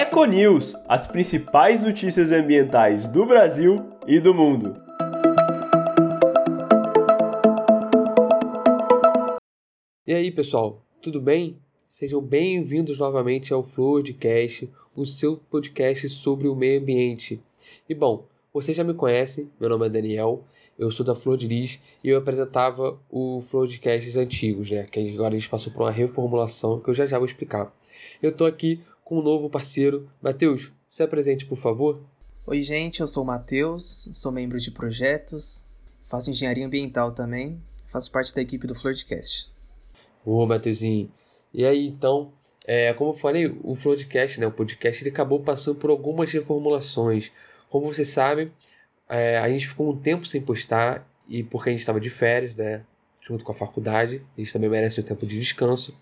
[0.00, 4.80] Eco News, as principais notícias ambientais do Brasil e do mundo.
[10.06, 11.58] E aí, pessoal, tudo bem?
[11.88, 17.42] Sejam bem-vindos novamente ao Floodcast, o seu podcast sobre o meio ambiente.
[17.88, 18.24] E bom,
[18.54, 20.44] vocês já me conhecem, meu nome é Daniel,
[20.78, 24.84] eu sou da Flor de Lis e eu apresentava o Floodcasts antigos, né?
[24.84, 27.74] Que agora a gente passou por uma reformulação que eu já já vou explicar.
[28.22, 30.06] Eu tô aqui com um novo parceiro.
[30.20, 31.98] Matheus, se apresente, por favor.
[32.46, 35.66] Oi, gente, eu sou o Matheus, sou membro de projetos,
[36.06, 37.58] faço engenharia ambiental também,
[37.90, 39.50] faço parte da equipe do Floodcast.
[40.26, 41.10] Ô, Matheusinho.
[41.54, 42.32] E aí, então,
[42.66, 47.32] é, como eu falei, o Floodcast, né, o podcast, ele acabou passando por algumas reformulações.
[47.70, 48.52] Como vocês sabem,
[49.08, 52.54] é, a gente ficou um tempo sem postar, e porque a gente estava de férias,
[52.54, 52.84] né?
[53.28, 55.94] Junto com a faculdade, gente também merece um tempo de descanso.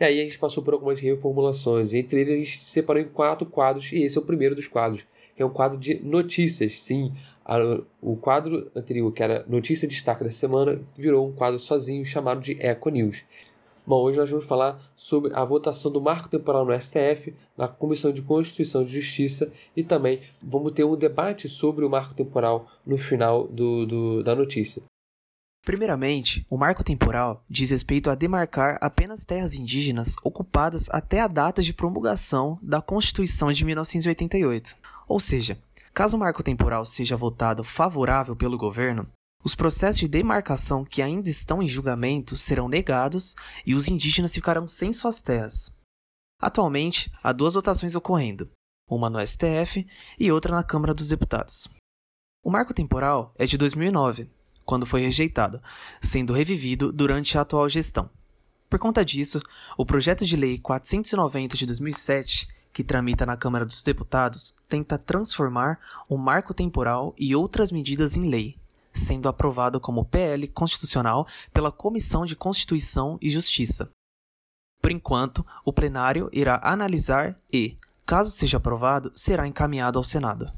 [0.00, 3.46] E aí a gente passou por algumas reformulações, entre eles a gente separou em quatro
[3.46, 6.80] quadros, e esse é o primeiro dos quadros, que é um quadro de notícias.
[6.80, 7.12] Sim,
[7.44, 7.56] a,
[8.00, 12.56] o quadro anterior, que era Notícia Destaque da Semana, virou um quadro sozinho chamado de
[12.60, 13.24] Eco News.
[13.84, 18.12] Bom, hoje nós vamos falar sobre a votação do marco temporal no STF, na Comissão
[18.12, 22.96] de Constituição e Justiça e também vamos ter um debate sobre o marco temporal no
[22.96, 24.82] final do, do da notícia.
[25.64, 31.62] Primeiramente, o marco temporal diz respeito a demarcar apenas terras indígenas ocupadas até a data
[31.62, 34.76] de promulgação da Constituição de 1988.
[35.06, 35.62] Ou seja,
[35.94, 39.08] caso o marco temporal seja votado favorável pelo governo,
[39.44, 44.66] os processos de demarcação que ainda estão em julgamento serão negados e os indígenas ficarão
[44.66, 45.72] sem suas terras.
[46.40, 48.50] Atualmente, há duas votações ocorrendo,
[48.90, 49.86] uma no STF
[50.18, 51.68] e outra na Câmara dos Deputados.
[52.44, 54.28] O marco temporal é de 2009
[54.64, 55.60] quando foi rejeitado,
[56.00, 58.08] sendo revivido durante a atual gestão.
[58.68, 59.42] Por conta disso,
[59.76, 65.78] o projeto de lei 490 de 2007, que tramita na Câmara dos Deputados, tenta transformar
[66.08, 68.56] o marco temporal e outras medidas em lei,
[68.92, 73.90] sendo aprovado como PL constitucional pela Comissão de Constituição e Justiça.
[74.80, 80.50] Por enquanto, o plenário irá analisar e, caso seja aprovado, será encaminhado ao Senado.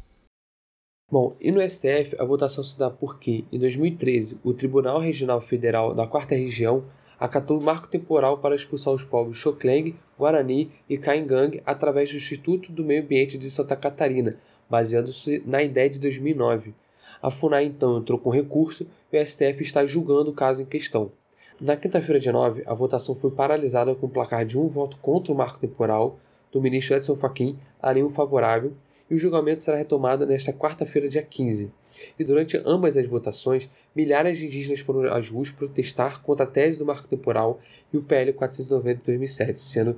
[1.10, 5.94] Bom, e no STF a votação se dá porque, em 2013, o Tribunal Regional Federal
[5.94, 6.82] da Quarta Região
[7.20, 12.72] acatou o marco temporal para expulsar os povos Xokleng, Guarani e Caingang através do Instituto
[12.72, 14.38] do Meio Ambiente de Santa Catarina,
[14.68, 16.74] baseando-se na ideia de 2009.
[17.20, 21.12] A FUNAI então entrou com recurso e o STF está julgando o caso em questão.
[21.60, 25.32] Na quinta-feira, dia 9, a votação foi paralisada com um placar de um voto contra
[25.32, 26.18] o marco temporal
[26.50, 28.72] do ministro Edson Fachin a nenhum favorável
[29.10, 31.70] e o julgamento será retomado nesta quarta-feira, dia 15.
[32.18, 36.78] E durante ambas as votações, milhares de indígenas foram às ruas protestar contra a tese
[36.78, 37.60] do marco temporal
[37.92, 39.96] e o PL 490 de 2007, sendo,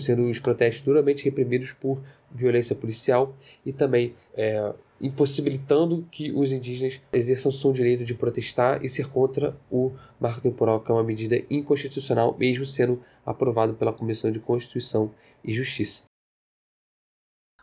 [0.00, 7.00] sendo os protestos duramente reprimidos por violência policial e também é, impossibilitando que os indígenas
[7.12, 11.40] exerçam seu direito de protestar e ser contra o marco temporal, que é uma medida
[11.48, 15.12] inconstitucional, mesmo sendo aprovado pela Comissão de Constituição
[15.44, 16.07] e Justiça.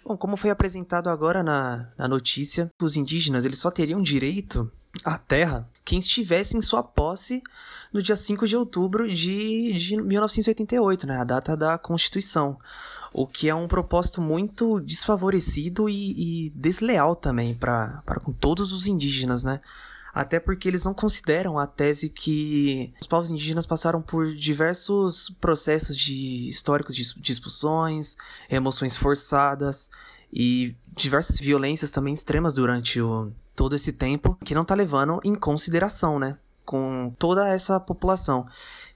[0.06, 4.72] Bom, como foi apresentado agora na, na notícia, os indígenas eles só teriam direito
[5.04, 7.42] à terra quem estivesse em sua posse
[7.92, 12.58] no dia 5 de outubro de, de 1988, né, a data da Constituição.
[13.12, 18.88] O que é um propósito muito desfavorecido e, e desleal também para com todos os
[18.88, 19.62] indígenas, né?
[20.16, 25.98] Até porque eles não consideram a tese que os povos indígenas passaram por diversos processos
[25.98, 28.16] de históricos de expulsões,
[28.48, 29.90] remoções forçadas
[30.32, 35.36] e diversas violências também extremas durante o, todo esse tempo que não está levando em
[35.36, 36.38] consideração, né?
[36.64, 38.48] Com toda essa população,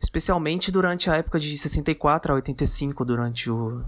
[0.02, 3.84] especialmente durante a época de 64 a 85, durante o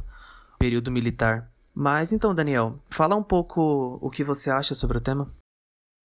[0.60, 1.50] período militar.
[1.74, 5.32] Mas então, Daniel, fala um pouco o que você acha sobre o tema.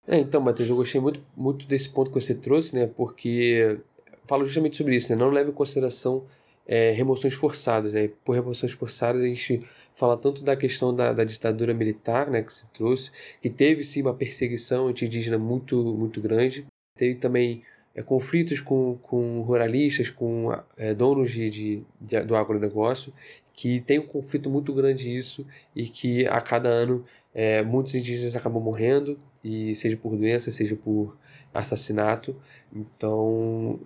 [0.08, 2.86] É, então, Matheus, eu gostei muito, muito desse ponto que você trouxe, né?
[2.86, 3.78] Porque
[4.26, 5.16] falo justamente sobre isso, né?
[5.16, 6.24] Não leva em consideração
[6.66, 8.10] é, remoções forçadas, né?
[8.24, 9.60] Por remoções forçadas a gente
[9.94, 12.42] fala tanto da questão da, da ditadura militar, né?
[12.42, 13.10] Que se trouxe,
[13.42, 16.66] que teve sim uma perseguição anti-indígena muito, muito grande.
[16.96, 17.62] Teve também
[17.94, 23.12] é, conflitos com, com ruralistas, com é, donos de, de, de, do agronegócio,
[23.52, 27.04] que tem um conflito muito grande isso e que a cada ano
[27.34, 31.16] é, muitos indígenas acabam morrendo, e seja por doença, seja por
[31.54, 32.34] assassinato.
[32.74, 33.78] Então,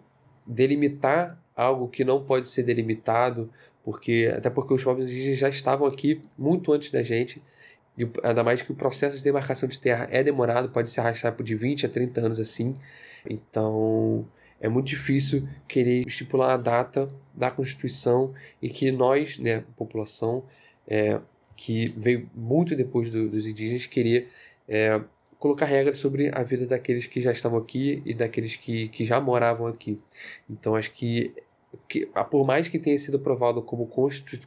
[0.46, 3.52] delimitar algo que não pode ser delimitado,
[3.84, 7.42] porque até porque os povos indígenas já estavam aqui muito antes da gente,
[7.98, 11.34] e ainda mais que o processo de demarcação de terra é demorado, pode se arrastar
[11.34, 12.74] por de 20 a 30 anos assim.
[13.28, 14.26] Então,
[14.58, 20.42] é muito difícil querer estipular a data da Constituição e que nós, né, população,
[20.88, 21.20] é,
[21.54, 24.26] que veio muito depois do, dos indígenas, queria
[24.66, 24.98] é,
[25.40, 29.18] colocar regras sobre a vida daqueles que já estavam aqui e daqueles que, que já
[29.18, 29.98] moravam aqui.
[30.48, 31.32] Então acho que,
[31.88, 33.90] que por mais que tenha sido aprovado como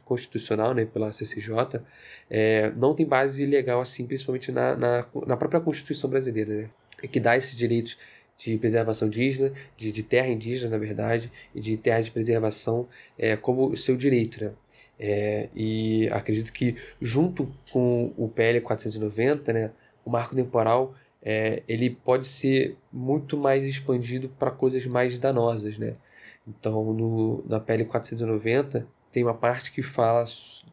[0.04, 1.82] constitucional né, pela CCJ,
[2.30, 6.70] é, não tem base legal assim, principalmente na, na, na própria Constituição brasileira, né,
[7.10, 7.98] que dá esses direitos
[8.38, 12.88] de preservação indígena, de, de terra indígena, na verdade, e de terra de preservação
[13.18, 14.44] é, como seu direito.
[14.44, 14.52] Né?
[14.98, 19.72] É, e acredito que, junto com o PL 490, né,
[20.04, 25.94] o marco temporal é, ele pode ser muito mais expandido para coisas mais danosas, né?
[26.46, 30.24] Então, no, na PL 490, tem uma parte que fala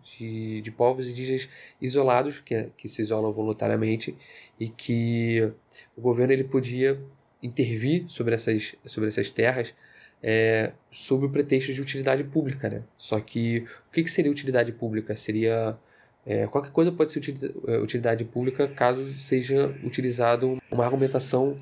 [0.03, 1.47] de, de povos indígenas
[1.79, 4.17] isolados, que, que se isolam voluntariamente,
[4.59, 5.53] e que
[5.95, 7.01] o governo ele podia
[7.41, 9.73] intervir sobre essas, sobre essas terras
[10.21, 12.69] é, sob o pretexto de utilidade pública.
[12.69, 12.83] Né?
[12.97, 15.15] Só que o que, que seria utilidade pública?
[15.15, 15.77] Seria
[16.25, 17.21] é, qualquer coisa pode ser
[17.67, 21.57] é, utilidade pública caso seja utilizado uma argumentação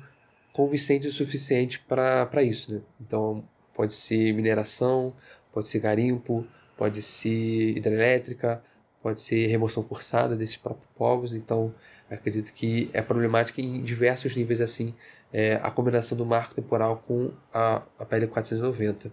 [0.52, 2.74] convincente o suficiente para isso.
[2.74, 2.80] Né?
[3.00, 5.14] Então, pode ser mineração,
[5.52, 6.46] pode ser garimpo,
[6.76, 8.62] pode ser hidrelétrica,
[9.02, 11.34] pode ser remoção forçada desses próprios povos.
[11.34, 11.74] Então,
[12.10, 14.94] acredito que é problemática em diversos níveis assim
[15.32, 19.10] é, a combinação do marco temporal com a, a PL 490.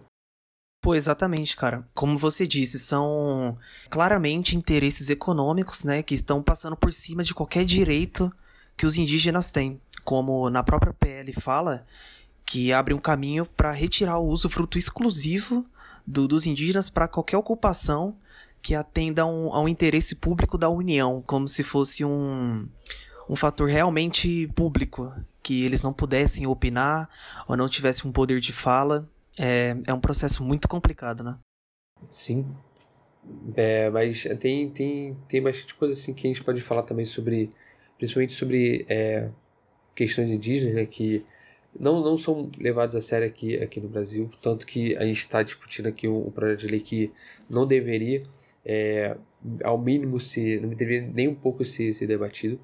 [0.80, 1.86] Pô, exatamente, cara.
[1.92, 3.58] Como você disse, são
[3.90, 8.32] claramente interesses econômicos, né, que estão passando por cima de qualquer direito
[8.76, 9.80] que os indígenas têm.
[10.04, 11.84] Como na própria PL fala,
[12.46, 15.66] que abre um caminho para retirar o uso fruto exclusivo
[16.06, 18.16] do, dos indígenas para qualquer ocupação
[18.62, 22.68] que atenda um, a um interesse público da União, como se fosse um,
[23.28, 27.08] um fator realmente público, que eles não pudessem opinar
[27.48, 29.08] ou não tivessem um poder de fala
[29.38, 31.38] é, é um processo muito complicado, né?
[32.10, 32.46] Sim.
[33.54, 37.50] É, mas tem, tem, tem bastante coisa assim que a gente pode falar também sobre,
[37.98, 39.28] principalmente sobre é,
[39.94, 41.24] questões indígenas, né, que
[41.78, 45.42] não, não são levados a sério aqui, aqui no Brasil, tanto que a gente está
[45.42, 47.12] discutindo aqui um, um, projeto de lei que
[47.48, 48.22] não deveria,
[48.64, 49.16] é,
[49.62, 52.58] ao mínimo, se, não deveria nem um pouco ser, ser debatido.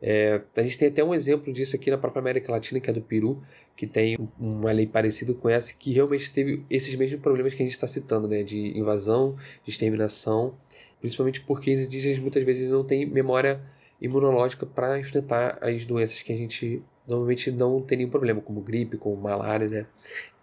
[0.00, 2.92] É, a gente tem até um exemplo disso aqui na própria América Latina, que é
[2.92, 3.42] do Peru,
[3.74, 7.66] que tem uma lei parecida com essa, que realmente teve esses mesmos problemas que a
[7.66, 8.42] gente está citando, né?
[8.42, 10.54] De invasão, de exterminação,
[11.00, 13.60] principalmente porque os indígenas muitas vezes não têm memória
[14.00, 18.96] imunológica para enfrentar as doenças que a gente normalmente não tem nenhum problema, como gripe,
[18.96, 19.86] como malária, né?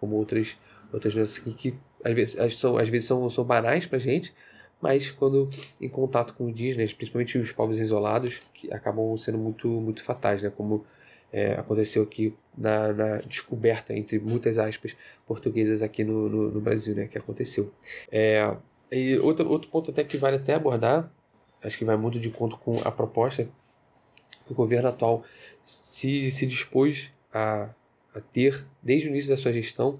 [0.00, 0.56] Como outras,
[0.92, 4.34] outras doenças que, que às vezes, são, às vezes são, são banais para gente,
[4.84, 5.48] mas quando
[5.80, 10.52] em contato com indígenas, principalmente os povos isolados, que acabam sendo muito, muito fatais, né?
[10.54, 10.84] como
[11.32, 14.94] é, aconteceu aqui na, na, descoberta, entre muitas aspas,
[15.26, 17.06] portuguesas aqui no, no, no Brasil, né?
[17.06, 17.72] que aconteceu.
[18.12, 18.54] É,
[18.92, 21.10] e outro, outro ponto até que vale até abordar,
[21.62, 23.48] acho que vai muito de conta com a proposta
[24.44, 25.24] que o governo atual
[25.62, 27.70] se, se dispôs a,
[28.14, 29.94] a ter, desde o início da sua gestão,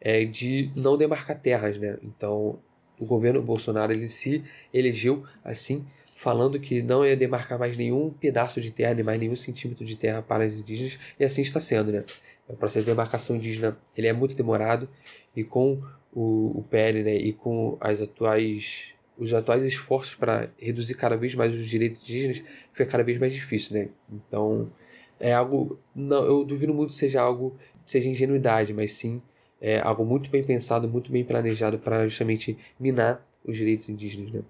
[0.00, 1.98] é de não demarcar terras, né?
[2.02, 2.58] Então,
[2.98, 8.60] o governo Bolsonaro ele se elegeu assim, falando que não ia demarcar mais nenhum pedaço
[8.60, 11.90] de terra, nem mais nenhum centímetro de terra para os indígenas, e assim está sendo,
[11.90, 12.04] né?
[12.46, 14.88] O processo de demarcação indígena ele é muito demorado,
[15.34, 15.78] e com
[16.12, 21.34] o, o PL né, e com as atuais, os atuais esforços para reduzir cada vez
[21.34, 23.88] mais os direitos indígenas, fica cada vez mais difícil, né?
[24.10, 24.70] Então,
[25.18, 29.20] é algo, não, eu duvido muito que seja algo, seja ingenuidade, mas sim
[29.66, 34.30] é algo muito bem pensado, muito bem planejado para justamente minar os direitos indígenas.
[34.30, 34.42] Né?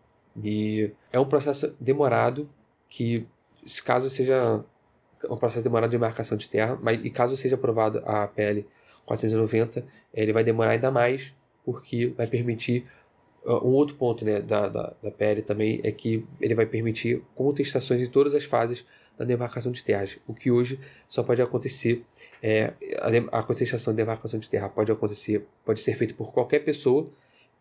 [0.42, 2.48] E é um processo demorado
[2.88, 3.24] que,
[3.64, 4.64] se caso seja
[5.30, 8.66] um processo demorado de marcação de terra, mas e caso seja aprovado a PL
[9.06, 11.32] 490, ele vai demorar ainda mais,
[11.64, 12.84] porque vai permitir
[13.46, 18.02] um outro ponto né, da, da, da PL também é que ele vai permitir contestações
[18.02, 18.84] em todas as fases
[19.18, 20.78] da demarcação de terras, o que hoje
[21.08, 22.04] só pode acontecer,
[22.42, 22.72] é,
[23.30, 27.06] a, contestação de demarcação de terra pode acontecer, pode ser feita por qualquer pessoa,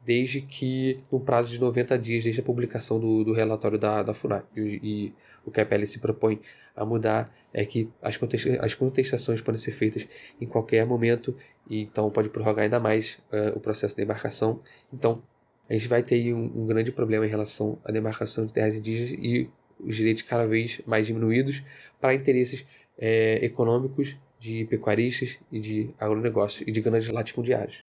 [0.05, 4.13] desde que no prazo de 90 dias desde a publicação do, do relatório da, da
[4.13, 4.43] FUNAI.
[4.55, 5.13] E, e,
[5.45, 6.39] o que a PL se propõe
[6.75, 10.07] a mudar é que as, contesta as contestações podem ser feitas
[10.39, 11.35] em qualquer momento,
[11.69, 14.59] e então pode prorrogar ainda mais uh, o processo de demarcação.
[14.91, 15.21] Então,
[15.69, 19.11] a gente vai ter um, um grande problema em relação à demarcação de terras indígenas
[19.11, 19.49] e
[19.85, 21.63] os direitos cada vez mais diminuídos
[21.99, 22.65] para interesses
[22.97, 27.79] é, econômicos de pecuaristas e de agronegócios e de grandes latifundiários.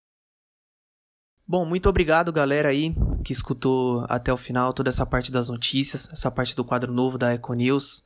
[1.46, 6.08] Bom, muito obrigado, galera aí que escutou até o final toda essa parte das notícias,
[6.12, 8.04] essa parte do quadro novo da Econews.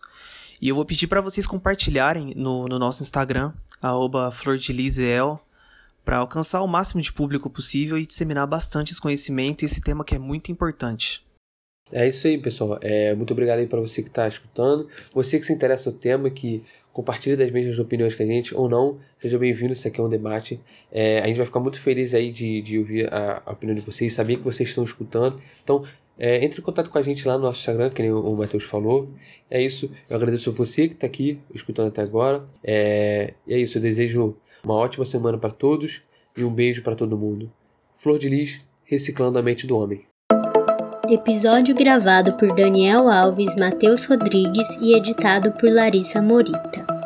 [0.60, 3.52] E eu vou pedir para vocês compartilharem no, no nosso Instagram,
[4.32, 5.40] flordelizel,
[6.04, 10.04] para alcançar o máximo de público possível e disseminar bastante esse conhecimento e esse tema
[10.04, 11.24] que é muito importante.
[11.92, 12.78] É isso aí, pessoal.
[12.82, 14.86] É, muito obrigado aí para você que está escutando.
[15.12, 18.68] Você que se interessa no tema, que compartilha das mesmas opiniões que a gente ou
[18.68, 19.72] não, seja bem-vindo.
[19.72, 20.60] Isso aqui é um debate.
[20.90, 23.80] É, a gente vai ficar muito feliz aí de, de ouvir a, a opinião de
[23.80, 25.40] vocês, saber que vocês estão escutando.
[25.62, 25.82] Então,
[26.18, 28.64] é, entre em contato com a gente lá no nosso Instagram, que nem o, Matheus
[28.64, 29.06] falou.
[29.48, 29.90] É isso.
[30.10, 32.44] Eu agradeço a você que está aqui escutando até agora.
[32.62, 33.78] É, é isso.
[33.78, 36.02] Eu desejo uma ótima semana para todos
[36.36, 37.50] e um beijo para todo mundo.
[37.94, 40.04] Flor de Lis, reciclando a mente do homem.
[41.10, 46.97] Episódio gravado por Daniel Alves, Matheus Rodrigues e editado por Larissa Morita.